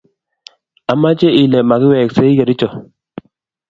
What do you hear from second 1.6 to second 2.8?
makiweksei kericho